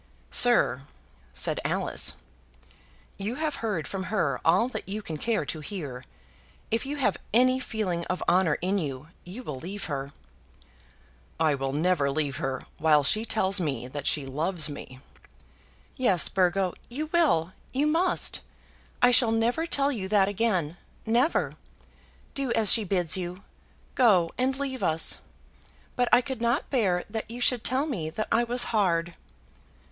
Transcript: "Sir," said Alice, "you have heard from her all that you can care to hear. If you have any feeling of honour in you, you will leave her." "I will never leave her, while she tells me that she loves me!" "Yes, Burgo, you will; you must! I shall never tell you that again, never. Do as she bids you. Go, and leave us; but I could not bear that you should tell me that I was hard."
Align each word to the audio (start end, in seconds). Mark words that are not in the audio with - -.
"Sir," 0.31 0.87
said 1.31 1.59
Alice, 1.63 2.13
"you 3.19 3.35
have 3.35 3.57
heard 3.57 3.87
from 3.87 4.05
her 4.05 4.41
all 4.43 4.67
that 4.67 4.89
you 4.89 5.03
can 5.03 5.17
care 5.17 5.45
to 5.45 5.59
hear. 5.59 6.03
If 6.71 6.87
you 6.87 6.95
have 6.97 7.17
any 7.35 7.59
feeling 7.59 8.03
of 8.05 8.23
honour 8.27 8.55
in 8.63 8.79
you, 8.79 9.09
you 9.25 9.43
will 9.43 9.59
leave 9.59 9.83
her." 9.85 10.11
"I 11.39 11.53
will 11.53 11.71
never 11.71 12.09
leave 12.09 12.37
her, 12.37 12.63
while 12.79 13.03
she 13.03 13.25
tells 13.25 13.59
me 13.59 13.87
that 13.89 14.07
she 14.07 14.25
loves 14.25 14.67
me!" 14.69 14.99
"Yes, 15.95 16.29
Burgo, 16.29 16.73
you 16.89 17.05
will; 17.13 17.53
you 17.71 17.85
must! 17.85 18.41
I 19.03 19.11
shall 19.11 19.31
never 19.31 19.67
tell 19.67 19.91
you 19.91 20.07
that 20.07 20.27
again, 20.27 20.77
never. 21.05 21.53
Do 22.33 22.51
as 22.53 22.71
she 22.71 22.83
bids 22.83 23.17
you. 23.17 23.43
Go, 23.93 24.31
and 24.35 24.57
leave 24.59 24.81
us; 24.81 25.19
but 25.95 26.09
I 26.11 26.21
could 26.21 26.41
not 26.41 26.71
bear 26.71 27.03
that 27.07 27.29
you 27.29 27.39
should 27.39 27.63
tell 27.63 27.85
me 27.85 28.09
that 28.09 28.27
I 28.31 28.43
was 28.43 28.63
hard." 28.73 29.13